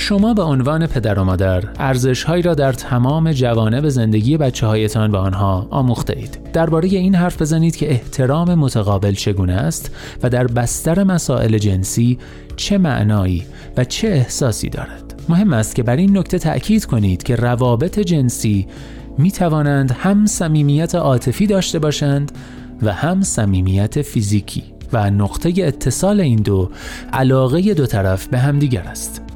[0.00, 5.18] شما به عنوان پدر و مادر ارزشهایی را در تمام جوانب زندگی بچه هایتان به
[5.18, 6.38] آنها آموخته اید.
[6.52, 9.90] درباره این حرف بزنید که احترام متقابل چگونه است
[10.22, 12.18] و در بستر مسائل جنسی
[12.56, 13.44] چه معنایی
[13.76, 15.22] و چه احساسی دارد.
[15.28, 18.66] مهم است که بر این نکته تأکید کنید که روابط جنسی
[19.18, 22.32] می توانند هم صمیمیت عاطفی داشته باشند
[22.82, 24.62] و هم صمیمیت فیزیکی.
[24.92, 26.70] و نقطه اتصال این دو
[27.12, 29.29] علاقه دو طرف به همدیگر است.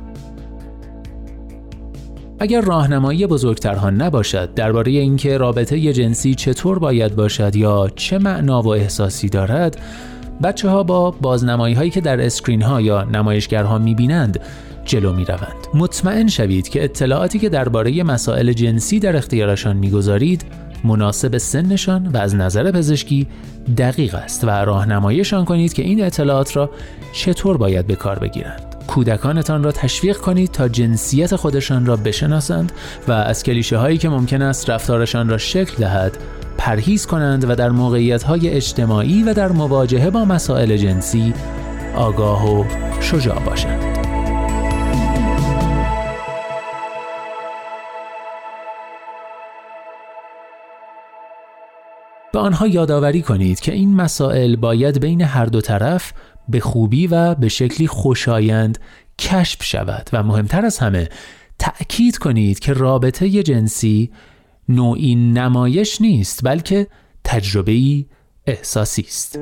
[2.45, 8.69] اگر راهنمایی بزرگترها نباشد درباره اینکه رابطه جنسی چطور باید باشد یا چه معنا و
[8.69, 9.81] احساسی دارد
[10.43, 14.41] بچه ها با بازنمایی هایی که در اسکرین ها یا نمایشگرها می بینند
[14.85, 15.67] جلو می روند.
[15.75, 20.45] مطمئن شوید که اطلاعاتی که درباره مسائل جنسی در اختیارشان می‌گذارید
[20.85, 23.27] مناسب سنشان و از نظر پزشکی
[23.79, 26.71] دقیق است و راهنماییشان کنید که این اطلاعات را
[27.13, 28.74] چطور باید به کار بگیرند.
[28.87, 32.73] کودکانتان را تشویق کنید تا جنسیت خودشان را بشناسند
[33.09, 36.19] و از کلیشه هایی که ممکن است رفتارشان را شکل دهد
[36.59, 41.35] پرهیز کنند و در موقعیت های اجتماعی و در مواجهه با مسائل جنسی
[41.95, 42.65] آگاه و
[43.01, 43.95] شجاع باشند.
[52.33, 56.13] به آنها یادآوری کنید که این مسائل باید بین هر دو طرف
[56.49, 58.79] به خوبی و به شکلی خوشایند
[59.19, 61.09] کشف شود و مهمتر از همه
[61.59, 64.11] تأکید کنید که رابطه جنسی
[64.69, 66.87] نوعی نمایش نیست بلکه
[67.25, 68.07] تجربه‌ای
[68.47, 69.39] احساسی است.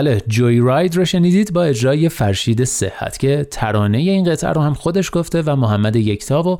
[0.00, 4.74] بله جوی راید رو شنیدید؟ با اجرای فرشید صحت که ترانه این قطعه رو هم
[4.74, 6.58] خودش گفته و محمد یکتا و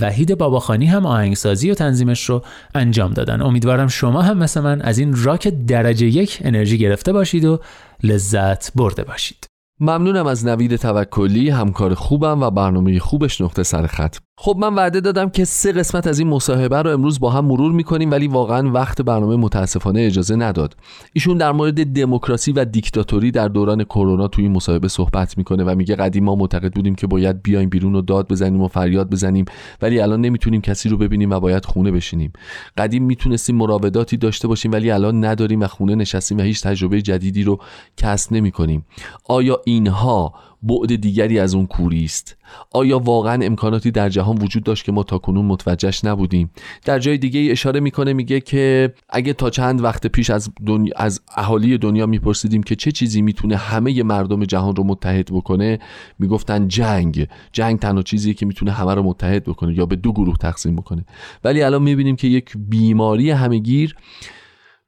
[0.00, 2.42] وحید باباخانی هم آهنگسازی و تنظیمش رو
[2.74, 3.42] انجام دادن.
[3.42, 7.60] امیدوارم شما هم مثل من از این راک درجه یک انرژی گرفته باشید و
[8.02, 9.46] لذت برده باشید.
[9.80, 14.16] ممنونم از نوید توکلی همکار خوبم و برنامه خوبش نقطه سر خط.
[14.44, 17.72] خب من وعده دادم که سه قسمت از این مصاحبه رو امروز با هم مرور
[17.72, 20.76] می‌کنیم ولی واقعا وقت برنامه متاسفانه اجازه نداد.
[21.12, 25.74] ایشون در مورد دموکراسی و دیکتاتوری در دوران کرونا توی این مصاحبه صحبت می‌کنه و
[25.74, 29.44] میگه قدیم ما معتقد بودیم که باید بیایم بیرون و داد بزنیم و فریاد بزنیم
[29.82, 32.32] ولی الان نمی‌تونیم کسی رو ببینیم و باید خونه بشینیم.
[32.76, 37.44] قدیم می‌تونستیم مراوداتی داشته باشیم ولی الان نداریم و خونه نشستیم و هیچ تجربه جدیدی
[37.44, 37.58] رو
[37.96, 38.86] کسب نمی‌کنیم.
[39.28, 42.36] آیا اینها بعد دیگری از اون کوری است.
[42.70, 46.50] آیا واقعا امکاناتی در جهان وجود داشت که ما تاکنون متوجهش نبودیم؟
[46.84, 51.20] در جای دیگه اشاره می‌کنه میگه که اگه تا چند وقت پیش از دنیا از
[51.36, 55.78] اهالی دنیا میپرسیدیم که چه چیزی می‌تونه همه مردم جهان رو متحد بکنه
[56.18, 57.28] می‌گفتن جنگ.
[57.52, 61.04] جنگ تنها چیزیه که می‌تونه همه رو متحد بکنه یا به دو گروه تقسیم بکنه.
[61.44, 63.96] ولی الان می‌بینیم که یک بیماری همهگیر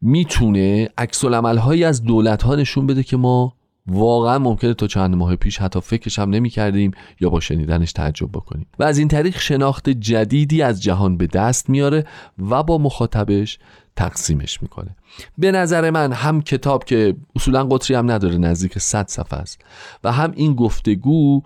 [0.01, 1.25] می‌تونه عکس
[1.85, 3.55] از دولت ها نشون بده که ما
[3.87, 8.29] واقعا ممکنه تا چند ماه پیش حتی فکرش هم نمی کردیم یا با شنیدنش تعجب
[8.33, 8.67] بکنیم.
[8.79, 12.07] و از این طریق شناخت جدیدی از جهان به دست میاره
[12.51, 13.59] و با مخاطبش
[13.97, 14.97] تقسیمش می‌کنه.
[15.39, 19.61] به نظر من هم کتاب که اصولا قطری هم نداره نزدیک 100 صفحه است
[20.05, 21.43] و هم این گفتگو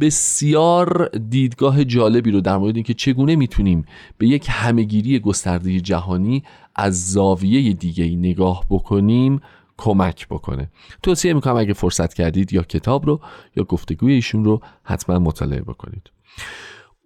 [0.00, 3.84] بسیار دیدگاه جالبی رو در مورد اینکه چگونه می‌تونیم
[4.18, 6.42] به یک همهگیری گسترده جهانی
[6.74, 9.40] از زاویه دیگه نگاه بکنیم
[9.78, 10.70] کمک بکنه.
[11.02, 13.20] توصیه می‌کنم اگه فرصت کردید یا کتاب رو
[13.56, 16.10] یا گفتگوی ایشون رو حتما مطالعه بکنید.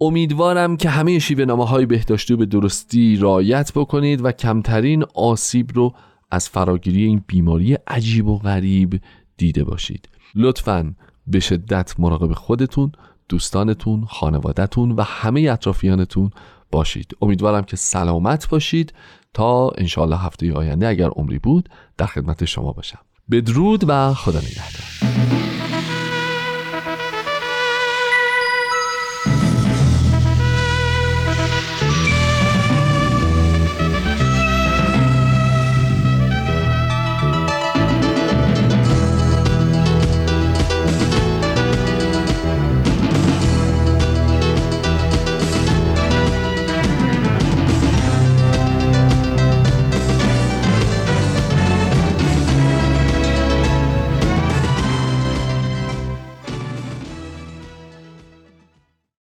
[0.01, 5.95] امیدوارم که همه شیوه نامه های بهداشتی به درستی رایت بکنید و کمترین آسیب رو
[6.31, 9.01] از فراگیری این بیماری عجیب و غریب
[9.37, 10.09] دیده باشید.
[10.35, 10.95] لطفا
[11.27, 12.93] به شدت مراقب خودتون
[13.29, 16.31] دوستانتون خانوادهتون و همه اطرافیانتون
[16.71, 17.17] باشید.
[17.23, 18.93] امیدوارم که سلامت باشید
[19.35, 21.69] تا انشاءالله هفته آینده اگر عمری بود
[21.99, 22.99] در خدمت شما باشم.
[23.31, 25.60] بدرود و خدا نگهدار.